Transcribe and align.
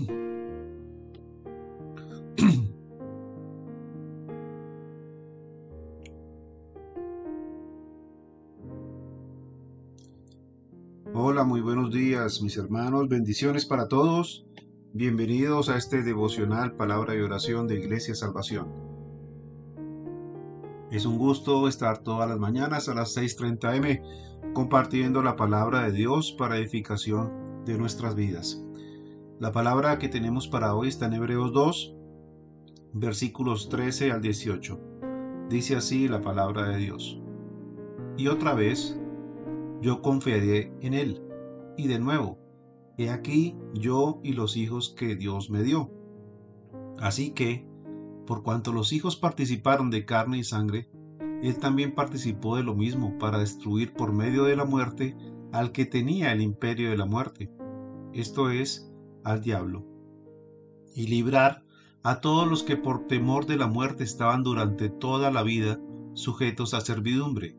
Hola, 11.12 11.44
muy 11.44 11.60
buenos 11.60 11.92
días 11.92 12.40
mis 12.42 12.56
hermanos, 12.56 13.08
bendiciones 13.08 13.66
para 13.66 13.88
todos. 13.88 14.46
Bienvenidos 14.92 15.68
a 15.68 15.76
este 15.76 16.02
devocional 16.02 16.76
Palabra 16.76 17.14
y 17.14 17.20
Oración 17.20 17.66
de 17.66 17.78
Iglesia 17.78 18.14
Salvación. 18.14 18.68
Es 20.90 21.04
un 21.06 21.18
gusto 21.18 21.68
estar 21.68 21.98
todas 21.98 22.28
las 22.28 22.38
mañanas 22.38 22.88
a 22.88 22.94
las 22.94 23.16
6.30 23.16 23.76
m 23.76 24.02
compartiendo 24.54 25.22
la 25.22 25.36
palabra 25.36 25.82
de 25.82 25.92
Dios 25.92 26.34
para 26.36 26.56
edificación 26.56 27.64
de 27.64 27.78
nuestras 27.78 28.16
vidas. 28.16 28.64
La 29.40 29.52
palabra 29.52 29.98
que 29.98 30.10
tenemos 30.10 30.48
para 30.48 30.74
hoy 30.74 30.88
está 30.88 31.06
en 31.06 31.14
Hebreos 31.14 31.54
2, 31.54 31.96
versículos 32.92 33.70
13 33.70 34.12
al 34.12 34.20
18. 34.20 34.78
Dice 35.48 35.76
así 35.76 36.08
la 36.08 36.20
palabra 36.20 36.68
de 36.68 36.76
Dios. 36.76 37.22
Y 38.18 38.28
otra 38.28 38.52
vez, 38.52 39.00
yo 39.80 40.02
confiaré 40.02 40.74
en 40.82 40.92
Él. 40.92 41.22
Y 41.78 41.88
de 41.88 41.98
nuevo, 41.98 42.38
he 42.98 43.08
aquí 43.08 43.56
yo 43.72 44.20
y 44.22 44.34
los 44.34 44.58
hijos 44.58 44.90
que 44.90 45.16
Dios 45.16 45.48
me 45.48 45.62
dio. 45.62 45.90
Así 46.98 47.30
que, 47.30 47.66
por 48.26 48.42
cuanto 48.42 48.74
los 48.74 48.92
hijos 48.92 49.16
participaron 49.16 49.88
de 49.88 50.04
carne 50.04 50.36
y 50.36 50.44
sangre, 50.44 50.90
Él 51.42 51.58
también 51.58 51.94
participó 51.94 52.56
de 52.56 52.62
lo 52.62 52.74
mismo 52.74 53.16
para 53.16 53.38
destruir 53.38 53.94
por 53.94 54.12
medio 54.12 54.44
de 54.44 54.56
la 54.56 54.66
muerte 54.66 55.16
al 55.50 55.72
que 55.72 55.86
tenía 55.86 56.30
el 56.30 56.42
imperio 56.42 56.90
de 56.90 56.98
la 56.98 57.06
muerte, 57.06 57.50
esto 58.12 58.50
es, 58.50 58.89
al 59.24 59.40
diablo, 59.40 59.86
y 60.94 61.06
librar 61.06 61.64
a 62.02 62.20
todos 62.20 62.48
los 62.48 62.62
que 62.62 62.76
por 62.76 63.06
temor 63.06 63.46
de 63.46 63.56
la 63.56 63.66
muerte 63.66 64.04
estaban 64.04 64.42
durante 64.42 64.88
toda 64.88 65.30
la 65.30 65.42
vida 65.42 65.78
sujetos 66.14 66.74
a 66.74 66.80
servidumbre. 66.80 67.56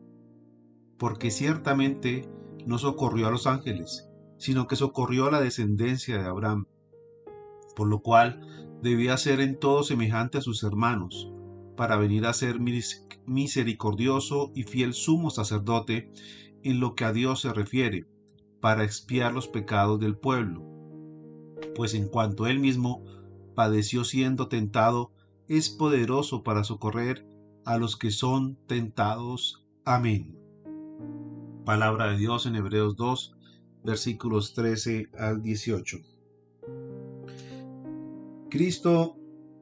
Porque 0.98 1.30
ciertamente 1.30 2.28
no 2.66 2.78
socorrió 2.78 3.28
a 3.28 3.30
los 3.30 3.46
ángeles, 3.46 4.08
sino 4.38 4.66
que 4.66 4.76
socorrió 4.76 5.26
a 5.26 5.30
la 5.30 5.40
descendencia 5.40 6.18
de 6.20 6.28
Abraham, 6.28 6.66
por 7.76 7.88
lo 7.88 8.00
cual 8.00 8.40
debía 8.82 9.16
ser 9.16 9.40
en 9.40 9.58
todo 9.58 9.84
semejante 9.84 10.38
a 10.38 10.42
sus 10.42 10.64
hermanos, 10.64 11.32
para 11.76 11.96
venir 11.96 12.26
a 12.26 12.32
ser 12.32 12.58
misericordioso 13.26 14.50
y 14.54 14.64
fiel 14.64 14.92
sumo 14.92 15.30
sacerdote 15.30 16.10
en 16.62 16.80
lo 16.80 16.94
que 16.94 17.04
a 17.04 17.12
Dios 17.12 17.40
se 17.40 17.52
refiere, 17.52 18.06
para 18.60 18.84
expiar 18.84 19.32
los 19.32 19.48
pecados 19.48 19.98
del 20.00 20.16
pueblo. 20.16 20.71
Pues 21.74 21.94
en 21.94 22.08
cuanto 22.08 22.46
él 22.46 22.58
mismo 22.58 23.04
padeció 23.54 24.04
siendo 24.04 24.48
tentado, 24.48 25.12
es 25.48 25.70
poderoso 25.70 26.42
para 26.42 26.64
socorrer 26.64 27.26
a 27.64 27.78
los 27.78 27.96
que 27.96 28.10
son 28.10 28.56
tentados. 28.66 29.64
Amén. 29.84 30.36
Palabra 31.64 32.10
de 32.10 32.18
Dios 32.18 32.46
en 32.46 32.56
Hebreos 32.56 32.96
2, 32.96 33.36
versículos 33.84 34.54
13 34.54 35.10
al 35.18 35.42
18. 35.42 35.98
Cristo 38.50 39.16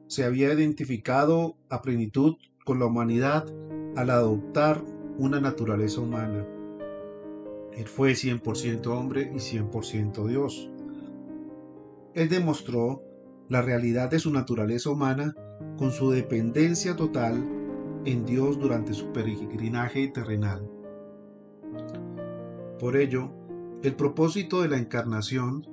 se 0.07 0.25
había 0.25 0.51
identificado 0.53 1.57
a 1.69 1.81
plenitud 1.81 2.35
con 2.65 2.79
la 2.79 2.87
humanidad 2.87 3.45
al 3.95 4.09
adoptar 4.09 4.83
una 5.17 5.39
naturaleza 5.39 6.01
humana. 6.01 6.45
Él 7.73 7.87
fue 7.87 8.13
100% 8.13 8.87
hombre 8.87 9.31
y 9.33 9.37
100% 9.37 10.27
Dios. 10.27 10.70
Él 12.13 12.29
demostró 12.29 13.03
la 13.47 13.61
realidad 13.61 14.09
de 14.09 14.19
su 14.19 14.31
naturaleza 14.31 14.89
humana 14.89 15.33
con 15.77 15.91
su 15.91 16.11
dependencia 16.11 16.95
total 16.95 17.43
en 18.05 18.25
Dios 18.25 18.59
durante 18.59 18.93
su 18.93 19.11
peregrinaje 19.11 20.07
terrenal. 20.07 20.67
Por 22.79 22.97
ello, 22.97 23.31
el 23.83 23.95
propósito 23.95 24.61
de 24.61 24.69
la 24.69 24.77
encarnación 24.77 25.67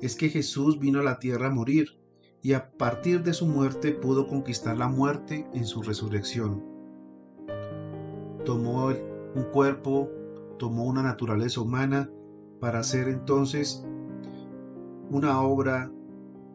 es 0.00 0.16
que 0.16 0.28
Jesús 0.28 0.78
vino 0.78 1.00
a 1.00 1.04
la 1.04 1.18
tierra 1.18 1.48
a 1.48 1.50
morir 1.50 1.98
y 2.42 2.52
a 2.52 2.70
partir 2.70 3.22
de 3.22 3.32
su 3.32 3.46
muerte 3.46 3.92
pudo 3.92 4.26
conquistar 4.26 4.76
la 4.76 4.88
muerte 4.88 5.46
en 5.52 5.64
su 5.64 5.82
resurrección. 5.82 6.64
Tomó 8.44 8.88
un 9.34 9.42
cuerpo, 9.52 10.10
tomó 10.58 10.84
una 10.84 11.02
naturaleza 11.02 11.60
humana 11.60 12.10
para 12.60 12.78
hacer 12.80 13.08
entonces 13.08 13.84
una 15.10 15.40
obra 15.40 15.92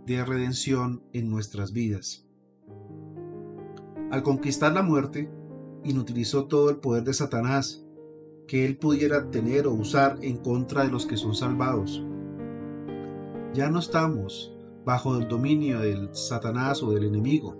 de 0.05 0.25
redención 0.25 1.03
en 1.13 1.29
nuestras 1.29 1.71
vidas. 1.73 2.25
Al 4.11 4.23
conquistar 4.23 4.73
la 4.73 4.83
muerte, 4.83 5.31
inutilizó 5.83 6.45
todo 6.45 6.69
el 6.69 6.77
poder 6.77 7.03
de 7.03 7.13
Satanás 7.13 7.85
que 8.47 8.65
él 8.65 8.77
pudiera 8.77 9.29
tener 9.29 9.67
o 9.67 9.73
usar 9.73 10.17
en 10.21 10.37
contra 10.37 10.83
de 10.83 10.91
los 10.91 11.05
que 11.05 11.15
son 11.15 11.33
salvados. 11.33 12.03
Ya 13.53 13.69
no 13.69 13.79
estamos 13.79 14.53
bajo 14.85 15.17
el 15.17 15.27
dominio 15.27 15.79
del 15.79 16.13
Satanás 16.13 16.83
o 16.83 16.91
del 16.91 17.05
enemigo, 17.05 17.55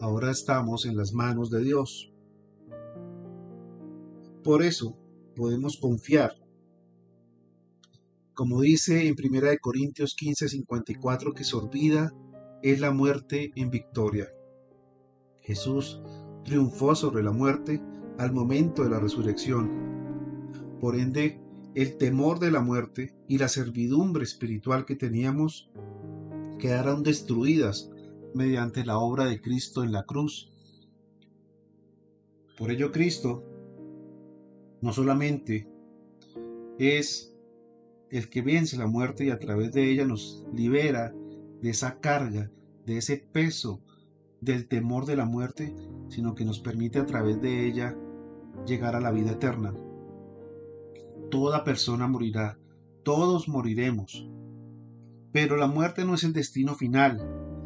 ahora 0.00 0.30
estamos 0.30 0.86
en 0.86 0.96
las 0.96 1.12
manos 1.12 1.50
de 1.50 1.62
Dios. 1.62 2.12
Por 4.42 4.62
eso 4.62 4.96
podemos 5.34 5.76
confiar 5.76 6.32
como 8.36 8.60
dice 8.60 9.08
en 9.08 9.16
1 9.18 9.48
Corintios 9.62 10.14
15, 10.14 10.50
54, 10.50 11.32
que 11.32 11.42
su 11.42 11.68
vida 11.70 12.12
es 12.62 12.80
la 12.80 12.90
muerte 12.90 13.50
en 13.56 13.70
victoria. 13.70 14.28
Jesús 15.40 16.02
triunfó 16.44 16.94
sobre 16.94 17.22
la 17.22 17.32
muerte 17.32 17.82
al 18.18 18.34
momento 18.34 18.84
de 18.84 18.90
la 18.90 19.00
resurrección. 19.00 19.70
Por 20.80 20.96
ende, 20.96 21.40
el 21.74 21.96
temor 21.96 22.38
de 22.38 22.50
la 22.50 22.60
muerte 22.60 23.14
y 23.26 23.38
la 23.38 23.48
servidumbre 23.48 24.24
espiritual 24.24 24.84
que 24.84 24.96
teníamos 24.96 25.70
quedaron 26.58 27.02
destruidas 27.02 27.90
mediante 28.34 28.84
la 28.84 28.98
obra 28.98 29.24
de 29.24 29.40
Cristo 29.40 29.82
en 29.82 29.92
la 29.92 30.04
cruz. 30.04 30.52
Por 32.58 32.70
ello 32.70 32.92
Cristo 32.92 33.42
no 34.82 34.92
solamente 34.92 35.70
es 36.78 37.32
el 38.10 38.28
que 38.28 38.42
vence 38.42 38.76
la 38.76 38.86
muerte 38.86 39.24
y 39.24 39.30
a 39.30 39.38
través 39.38 39.72
de 39.72 39.90
ella 39.90 40.04
nos 40.04 40.46
libera 40.52 41.12
de 41.60 41.70
esa 41.70 41.98
carga, 41.98 42.50
de 42.84 42.98
ese 42.98 43.16
peso, 43.16 43.80
del 44.40 44.68
temor 44.68 45.06
de 45.06 45.16
la 45.16 45.24
muerte, 45.24 45.74
sino 46.08 46.34
que 46.34 46.44
nos 46.44 46.60
permite 46.60 46.98
a 46.98 47.06
través 47.06 47.40
de 47.40 47.66
ella 47.66 47.96
llegar 48.66 48.94
a 48.94 49.00
la 49.00 49.10
vida 49.10 49.32
eterna. 49.32 49.74
Toda 51.30 51.64
persona 51.64 52.06
morirá, 52.06 52.58
todos 53.02 53.48
moriremos, 53.48 54.28
pero 55.32 55.56
la 55.56 55.66
muerte 55.66 56.04
no 56.04 56.14
es 56.14 56.24
el 56.24 56.32
destino 56.32 56.74
final, 56.74 57.20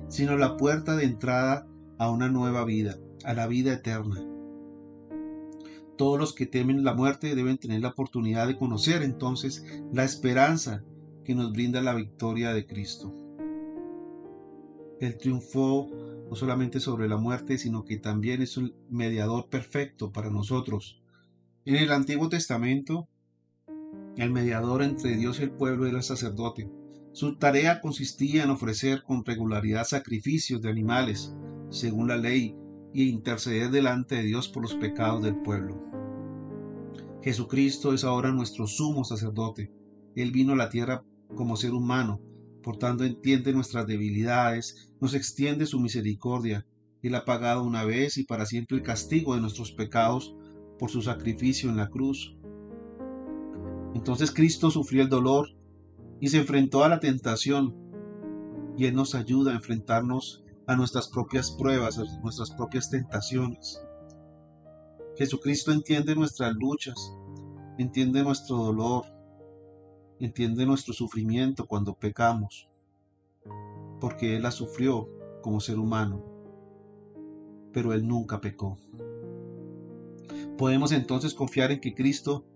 sino 0.09 0.37
la 0.37 0.57
puerta 0.57 0.97
de 0.97 1.05
entrada 1.05 1.67
a 1.99 2.11
una 2.11 2.29
nueva 2.29 2.65
vida, 2.65 2.97
a 3.25 3.35
la 3.35 3.47
vida 3.47 3.75
eterna. 3.75 4.30
Todos 6.01 6.19
los 6.19 6.33
que 6.33 6.47
temen 6.47 6.83
la 6.83 6.95
muerte 6.95 7.35
deben 7.35 7.59
tener 7.59 7.83
la 7.83 7.91
oportunidad 7.91 8.47
de 8.47 8.57
conocer 8.57 9.03
entonces 9.03 9.67
la 9.93 10.03
esperanza 10.03 10.83
que 11.27 11.35
nos 11.35 11.53
brinda 11.53 11.83
la 11.83 11.93
victoria 11.93 12.55
de 12.55 12.67
Cristo. 12.67 13.15
Él 14.99 15.19
triunfó 15.19 15.91
no 16.31 16.35
solamente 16.35 16.81
sobre 16.81 17.07
la 17.07 17.19
muerte, 17.19 17.59
sino 17.59 17.85
que 17.85 17.99
también 17.99 18.41
es 18.41 18.57
un 18.57 18.73
mediador 18.89 19.51
perfecto 19.51 20.11
para 20.11 20.31
nosotros. 20.31 21.03
En 21.67 21.77
el 21.77 21.93
Antiguo 21.93 22.31
Testamento, 22.31 23.07
el 24.17 24.31
mediador 24.31 24.83
entre 24.83 25.19
Dios 25.19 25.39
y 25.39 25.43
el 25.43 25.51
pueblo 25.51 25.87
era 25.87 25.99
el 25.99 26.03
sacerdote. 26.03 26.71
Su 27.13 27.37
tarea 27.37 27.83
consistía 27.83 28.45
en 28.45 28.51
ofrecer 28.51 29.03
con 29.03 29.23
regularidad 29.23 29.85
sacrificios 29.85 30.63
de 30.63 30.71
animales, 30.71 31.35
según 31.69 32.09
la 32.09 32.17
ley, 32.17 32.57
y 32.95 33.11
interceder 33.11 33.71
delante 33.71 34.15
de 34.15 34.23
Dios 34.23 34.49
por 34.49 34.63
los 34.63 34.75
pecados 34.77 35.23
del 35.23 35.37
pueblo. 35.37 35.90
Jesucristo 37.23 37.93
es 37.93 38.05
ahora 38.05 38.33
nuestro 38.33 38.67
sumo 38.67 39.05
sacerdote. 39.05 39.71
Él 40.17 40.31
vino 40.31 40.55
a 40.55 40.57
la 40.57 40.71
tierra 40.71 41.05
como 41.35 41.57
ser 41.57 41.73
humano, 41.73 42.21
por 42.63 42.79
tanto 42.79 43.05
entiende 43.05 43.53
nuestras 43.53 43.87
debilidades, 43.87 44.93
nos 45.01 45.15
extiende 45.15 45.67
su 45.67 45.81
misericordia. 45.81 46.67
Él 47.03 47.15
ha 47.15 47.25
pagado 47.25 47.63
una 47.63 47.85
vez 47.85 48.17
y 48.17 48.25
para 48.25 48.47
siempre 48.47 48.77
el 48.77 48.83
castigo 48.83 49.35
de 49.35 49.41
nuestros 49.41 49.73
pecados 49.73 50.35
por 50.79 50.91
su 50.91 51.03
sacrificio 51.03 51.69
en 51.69 51.77
la 51.77 51.89
cruz. 51.89 52.37
Entonces 53.95 54.31
Cristo 54.33 54.71
sufrió 54.71 55.03
el 55.03 55.09
dolor 55.09 55.49
y 56.21 56.29
se 56.29 56.39
enfrentó 56.39 56.85
a 56.85 56.89
la 56.89 57.01
tentación 57.01 57.75
y 58.79 58.87
Él 58.87 58.95
nos 58.95 59.15
ayuda 59.15 59.53
a 59.53 59.57
enfrentarnos 59.57 60.43
a 60.67 60.77
nuestras 60.77 61.09
propias 61.09 61.51
pruebas, 61.51 61.99
a 61.99 62.05
nuestras 62.23 62.51
propias 62.53 62.89
tentaciones. 62.89 63.83
Jesucristo 65.21 65.71
entiende 65.71 66.15
nuestras 66.15 66.55
luchas, 66.55 67.15
entiende 67.77 68.23
nuestro 68.23 68.57
dolor, 68.57 69.05
entiende 70.19 70.65
nuestro 70.65 70.95
sufrimiento 70.95 71.67
cuando 71.67 71.93
pecamos. 71.93 72.71
porque 74.01 74.37
Él 74.37 74.45
la 74.45 74.51
sufrió 74.51 75.11
como 75.43 75.61
ser 75.61 75.79
humano, 75.79 76.25
pero 77.71 77.93
Él 77.93 78.09
nunca 78.09 78.41
pecó. 78.41 78.79
Podemos 80.57 80.91
entonces 80.91 81.35
confiar 81.35 81.71
en 81.71 81.83
que 81.83 81.95
Cristo 81.95 82.47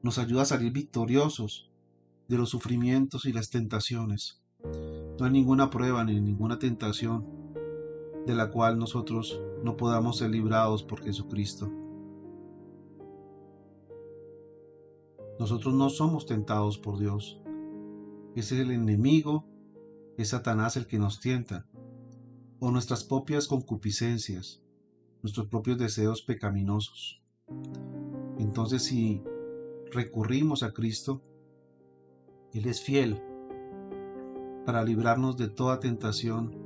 nos 0.00 0.18
ayuda 0.18 0.42
a 0.42 0.44
salir 0.44 0.70
victoriosos 0.70 1.72
de 2.28 2.38
los 2.38 2.50
sufrimientos 2.50 3.24
y 3.24 3.32
las 3.32 3.50
tentaciones. 3.50 4.40
No 5.18 5.26
hay 5.26 5.32
ninguna 5.32 5.70
prueba 5.70 6.04
ni 6.04 6.20
ninguna 6.20 6.60
tentación 6.60 7.26
de 8.26 8.34
la 8.36 8.52
cual 8.52 8.78
nosotros 8.78 9.40
no 9.64 9.76
podamos 9.76 10.18
ser 10.18 10.30
librados 10.30 10.84
por 10.84 11.02
Jesucristo. 11.02 11.68
Nosotros 15.38 15.74
no 15.74 15.90
somos 15.90 16.26
tentados 16.26 16.78
por 16.78 16.98
Dios. 16.98 17.40
Es 18.34 18.52
el 18.52 18.70
enemigo, 18.70 19.44
es 20.16 20.28
Satanás 20.28 20.76
el 20.76 20.86
que 20.86 20.98
nos 20.98 21.20
tienta, 21.20 21.66
o 22.58 22.70
nuestras 22.70 23.04
propias 23.04 23.46
concupiscencias, 23.48 24.62
nuestros 25.22 25.48
propios 25.48 25.78
deseos 25.78 26.22
pecaminosos. 26.22 27.22
Entonces 28.38 28.82
si 28.82 29.22
recurrimos 29.92 30.62
a 30.62 30.72
Cristo, 30.72 31.22
Él 32.52 32.66
es 32.66 32.80
fiel 32.80 33.22
para 34.64 34.84
librarnos 34.84 35.36
de 35.36 35.48
toda 35.48 35.80
tentación 35.80 36.56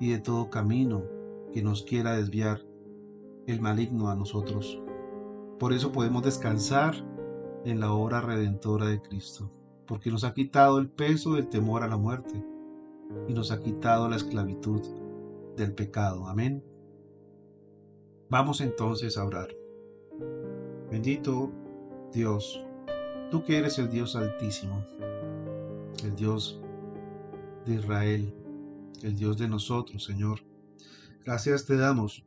y 0.00 0.10
de 0.10 0.18
todo 0.18 0.50
camino 0.50 1.04
que 1.52 1.62
nos 1.62 1.82
quiera 1.82 2.16
desviar 2.16 2.60
el 3.46 3.60
maligno 3.60 4.08
a 4.08 4.16
nosotros. 4.16 4.80
Por 5.58 5.72
eso 5.72 5.92
podemos 5.92 6.22
descansar 6.22 6.94
en 7.66 7.80
la 7.80 7.92
obra 7.92 8.20
redentora 8.20 8.86
de 8.86 9.02
Cristo, 9.02 9.50
porque 9.86 10.08
nos 10.08 10.22
ha 10.22 10.32
quitado 10.32 10.78
el 10.78 10.88
peso 10.88 11.34
del 11.34 11.48
temor 11.48 11.82
a 11.82 11.88
la 11.88 11.96
muerte 11.96 12.40
y 13.26 13.34
nos 13.34 13.50
ha 13.50 13.60
quitado 13.60 14.08
la 14.08 14.14
esclavitud 14.14 14.80
del 15.56 15.74
pecado. 15.74 16.28
Amén. 16.28 16.62
Vamos 18.30 18.60
entonces 18.60 19.18
a 19.18 19.24
orar. 19.24 19.48
Bendito 20.92 21.50
Dios, 22.12 22.64
tú 23.32 23.42
que 23.42 23.58
eres 23.58 23.80
el 23.80 23.90
Dios 23.90 24.14
altísimo, 24.14 24.84
el 26.04 26.14
Dios 26.14 26.60
de 27.64 27.74
Israel, 27.74 28.32
el 29.02 29.16
Dios 29.16 29.38
de 29.38 29.48
nosotros, 29.48 30.04
Señor. 30.04 30.38
Gracias 31.24 31.66
te 31.66 31.76
damos 31.76 32.24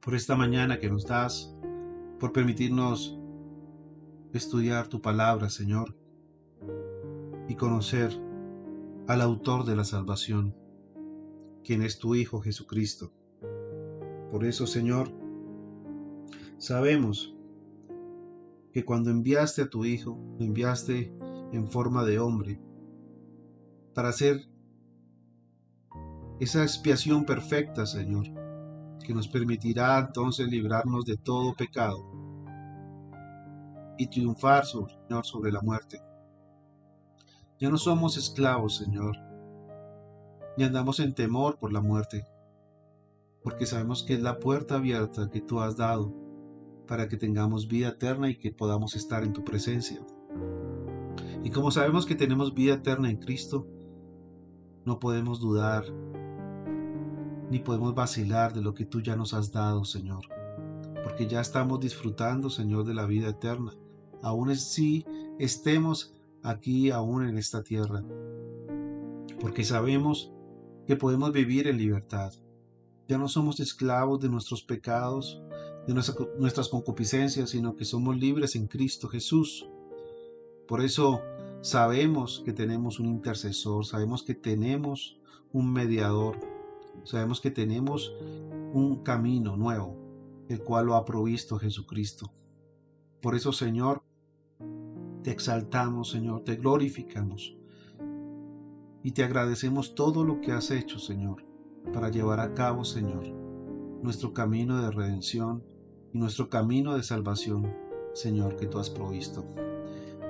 por 0.00 0.14
esta 0.14 0.36
mañana 0.36 0.78
que 0.78 0.90
nos 0.90 1.06
das, 1.06 1.54
por 2.20 2.34
permitirnos 2.34 3.18
estudiar 4.32 4.88
tu 4.88 5.00
palabra, 5.00 5.48
Señor, 5.48 5.96
y 7.48 7.54
conocer 7.54 8.12
al 9.06 9.22
autor 9.22 9.64
de 9.64 9.76
la 9.76 9.84
salvación, 9.84 10.54
quien 11.64 11.82
es 11.82 11.98
tu 11.98 12.14
Hijo 12.14 12.40
Jesucristo. 12.40 13.12
Por 14.30 14.44
eso, 14.44 14.66
Señor, 14.66 15.10
sabemos 16.58 17.34
que 18.72 18.84
cuando 18.84 19.10
enviaste 19.10 19.62
a 19.62 19.70
tu 19.70 19.84
Hijo, 19.84 20.18
lo 20.38 20.44
enviaste 20.44 21.12
en 21.52 21.68
forma 21.68 22.04
de 22.04 22.18
hombre, 22.18 22.60
para 23.94 24.10
hacer 24.10 24.48
esa 26.38 26.62
expiación 26.62 27.24
perfecta, 27.24 27.86
Señor, 27.86 28.26
que 29.04 29.14
nos 29.14 29.26
permitirá 29.26 29.98
entonces 29.98 30.48
librarnos 30.48 31.04
de 31.04 31.16
todo 31.16 31.54
pecado 31.54 32.27
y 33.98 34.06
triunfar, 34.06 34.64
Señor, 34.64 35.24
sobre 35.24 35.52
la 35.52 35.60
muerte. 35.60 36.00
Ya 37.58 37.70
no 37.70 37.76
somos 37.76 38.16
esclavos, 38.16 38.76
Señor, 38.76 39.16
ni 40.56 40.64
andamos 40.64 41.00
en 41.00 41.14
temor 41.14 41.58
por 41.58 41.72
la 41.72 41.80
muerte, 41.80 42.26
porque 43.42 43.66
sabemos 43.66 44.04
que 44.04 44.14
es 44.14 44.20
la 44.20 44.38
puerta 44.38 44.76
abierta 44.76 45.28
que 45.30 45.40
tú 45.40 45.60
has 45.60 45.76
dado 45.76 46.14
para 46.86 47.08
que 47.08 47.16
tengamos 47.16 47.68
vida 47.68 47.88
eterna 47.88 48.30
y 48.30 48.36
que 48.36 48.52
podamos 48.52 48.94
estar 48.94 49.24
en 49.24 49.32
tu 49.32 49.44
presencia. 49.44 50.00
Y 51.42 51.50
como 51.50 51.70
sabemos 51.70 52.06
que 52.06 52.14
tenemos 52.14 52.54
vida 52.54 52.74
eterna 52.74 53.10
en 53.10 53.18
Cristo, 53.18 53.66
no 54.84 54.98
podemos 54.98 55.40
dudar 55.40 55.84
ni 57.50 57.58
podemos 57.60 57.94
vacilar 57.94 58.52
de 58.52 58.62
lo 58.62 58.74
que 58.74 58.84
tú 58.84 59.00
ya 59.00 59.16
nos 59.16 59.34
has 59.34 59.52
dado, 59.52 59.84
Señor, 59.84 60.24
porque 61.02 61.26
ya 61.26 61.40
estamos 61.40 61.80
disfrutando, 61.80 62.50
Señor, 62.50 62.84
de 62.84 62.94
la 62.94 63.06
vida 63.06 63.28
eterna, 63.28 63.72
aún 64.22 64.54
si 64.56 65.04
estemos 65.38 66.14
aquí, 66.42 66.90
aún 66.90 67.26
en 67.28 67.38
esta 67.38 67.62
tierra, 67.62 68.04
porque 69.40 69.64
sabemos 69.64 70.32
que 70.86 70.96
podemos 70.96 71.32
vivir 71.32 71.68
en 71.68 71.78
libertad. 71.78 72.32
Ya 73.08 73.18
no 73.18 73.28
somos 73.28 73.60
esclavos 73.60 74.20
de 74.20 74.28
nuestros 74.28 74.62
pecados, 74.62 75.42
de 75.86 75.94
nuestras 75.94 76.68
concupiscencias, 76.68 77.50
sino 77.50 77.76
que 77.76 77.84
somos 77.84 78.16
libres 78.18 78.56
en 78.56 78.66
Cristo 78.66 79.08
Jesús. 79.08 79.68
Por 80.66 80.82
eso 80.82 81.22
sabemos 81.62 82.42
que 82.44 82.52
tenemos 82.52 83.00
un 83.00 83.06
intercesor, 83.06 83.86
sabemos 83.86 84.22
que 84.22 84.34
tenemos 84.34 85.18
un 85.52 85.72
mediador, 85.72 86.38
sabemos 87.04 87.40
que 87.40 87.50
tenemos 87.50 88.12
un 88.72 89.02
camino 89.02 89.56
nuevo, 89.56 89.96
el 90.48 90.62
cual 90.62 90.86
lo 90.86 90.94
ha 90.94 91.04
provisto 91.04 91.58
Jesucristo. 91.58 92.32
Por 93.22 93.34
eso, 93.34 93.52
Señor, 93.52 94.02
te 95.28 95.32
exaltamos, 95.32 96.08
Señor, 96.08 96.42
te 96.42 96.56
glorificamos 96.56 97.54
y 99.02 99.10
te 99.12 99.22
agradecemos 99.22 99.94
todo 99.94 100.24
lo 100.24 100.40
que 100.40 100.52
has 100.52 100.70
hecho, 100.70 100.98
Señor, 100.98 101.44
para 101.92 102.08
llevar 102.08 102.40
a 102.40 102.54
cabo, 102.54 102.82
Señor, 102.82 103.28
nuestro 104.02 104.32
camino 104.32 104.80
de 104.80 104.90
redención 104.90 105.62
y 106.14 106.18
nuestro 106.18 106.48
camino 106.48 106.96
de 106.96 107.02
salvación, 107.02 107.76
Señor, 108.14 108.56
que 108.56 108.68
tú 108.68 108.78
has 108.78 108.88
provisto. 108.88 109.44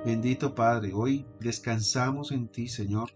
Bendito 0.05 0.53
Padre, 0.53 0.91
hoy 0.93 1.25
descansamos 1.39 2.33
en 2.33 2.49
ti, 2.49 2.67
Señor, 2.67 3.11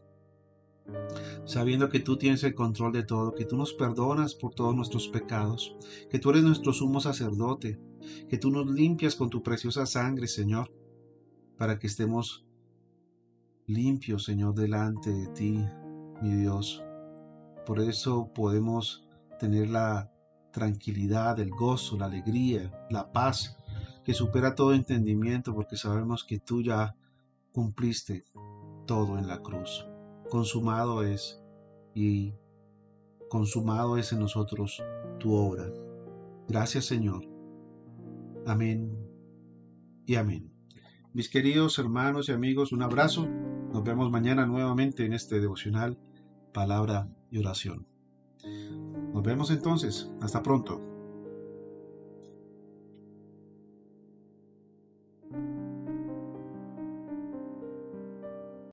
sabiendo 1.44 1.90
que 1.90 2.00
tú 2.00 2.16
tienes 2.16 2.46
el 2.46 2.56
control 2.56 2.94
de 2.94 3.04
todo, 3.04 3.36
que 3.36 3.44
tú 3.44 3.58
nos 3.58 3.74
perdonas 3.74 4.36
por 4.36 4.56
todos 4.56 4.74
nuestros 4.74 5.10
pecados, 5.10 5.76
que 6.10 6.20
tú 6.20 6.30
eres 6.30 6.44
nuestro 6.44 6.72
sumo 6.72 7.02
sacerdote, 7.02 7.78
que 8.30 8.38
tú 8.38 8.52
nos 8.52 8.68
limpias 8.68 9.18
con 9.18 9.30
tu 9.30 9.44
preciosa 9.44 9.86
sangre, 9.86 10.30
Señor, 10.30 10.72
para 11.64 11.80
que 11.80 11.88
estemos 11.88 12.46
limpios, 13.68 14.26
Señor, 14.26 14.54
delante 14.54 15.14
de 15.14 15.28
ti, 15.28 15.66
mi 16.22 16.34
Dios. 16.34 16.84
Por 17.66 17.80
eso 17.80 18.34
podemos 18.36 19.08
tener 19.40 19.70
la 19.70 20.12
tranquilidad, 20.52 21.40
el 21.40 21.52
gozo, 21.52 21.98
la 21.98 22.08
alegría, 22.08 22.86
la 22.90 23.14
paz 23.14 23.56
que 24.04 24.14
supera 24.14 24.56
todo 24.56 24.74
entendimiento 24.74 25.56
porque 25.56 25.78
sabemos 25.78 26.26
que 26.26 26.38
tú 26.38 26.62
ya 26.62 26.98
cumpliste 27.54 28.26
todo 28.86 29.18
en 29.18 29.30
la 29.30 29.40
cruz 29.40 29.88
consumado 30.30 31.02
es 31.02 31.42
y 31.96 32.34
consumado 33.30 33.98
es 33.98 34.12
en 34.12 34.20
nosotros 34.20 34.84
tu 35.18 35.34
obra. 35.34 35.72
Gracias 36.46 36.84
Señor. 36.84 37.26
Amén 38.46 38.92
y 40.06 40.16
amén. 40.16 40.53
Mis 41.14 41.30
queridos 41.30 41.78
hermanos 41.78 42.28
y 42.28 42.32
amigos, 42.32 42.72
un 42.72 42.82
abrazo. 42.82 43.28
Nos 43.72 43.84
vemos 43.84 44.10
mañana 44.10 44.48
nuevamente 44.48 45.06
en 45.06 45.14
este 45.14 45.40
devocional, 45.40 46.00
palabra 46.52 47.08
y 47.30 47.38
oración. 47.38 47.86
Nos 49.14 49.22
vemos 49.22 49.52
entonces. 49.52 50.10
Hasta 50.22 50.42
pronto. 50.42 50.93